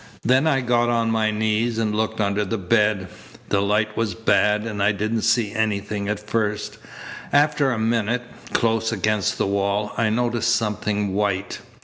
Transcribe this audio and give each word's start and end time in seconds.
Then 0.23 0.47
I 0.47 0.61
got 0.61 0.89
on 0.89 1.11
my 1.11 1.29
knees 1.29 1.77
and 1.77 1.93
looked 1.93 2.19
under 2.19 2.43
the 2.43 2.57
bed. 2.57 3.07
The 3.49 3.61
light 3.61 3.95
was 3.95 4.15
bad 4.15 4.63
and 4.63 4.81
I 4.81 4.91
didn't 4.91 5.21
see 5.21 5.51
anything 5.53 6.07
at 6.09 6.19
first. 6.27 6.79
After 7.31 7.71
a 7.71 7.77
minute, 7.77 8.23
close 8.51 8.91
against 8.91 9.37
the 9.37 9.45
wall, 9.45 9.91
I 9.97 10.09
noticed 10.09 10.55
something 10.55 11.13
white. 11.13 11.59